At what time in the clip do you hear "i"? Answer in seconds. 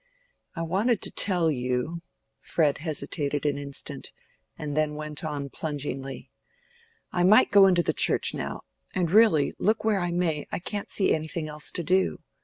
0.55-0.63, 7.11-7.21, 9.99-10.09, 10.51-10.57